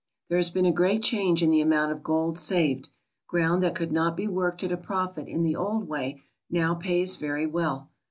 "There 0.29 0.37
has 0.39 0.49
been 0.49 0.65
a 0.65 0.71
great 0.71 1.03
change 1.03 1.43
in 1.43 1.51
the 1.51 1.61
amount 1.61 1.91
of 1.91 2.01
gold 2.01 2.39
saved. 2.39 2.89
Ground 3.27 3.61
that 3.61 3.75
could 3.75 3.91
not 3.91 4.17
be 4.17 4.27
worked 4.27 4.63
at 4.63 4.71
a 4.71 4.75
profit 4.75 5.27
in 5.27 5.43
the 5.43 5.55
old 5.55 5.87
way 5.87 6.23
now 6.49 6.73
pays 6.73 7.17
very 7.17 7.45
well. 7.45 7.91